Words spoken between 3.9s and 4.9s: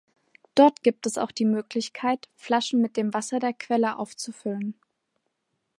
aufzufüllen.